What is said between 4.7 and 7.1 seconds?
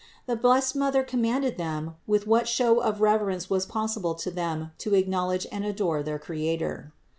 to acknowl edge and adore their Creator.